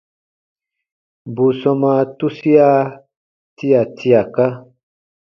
Bù 1.33 1.45
sɔmaa 1.59 2.01
tusia 2.17 2.67
tia 3.57 3.81
tiaka. 3.95 4.45